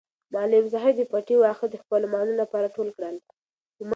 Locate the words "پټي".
1.11-1.35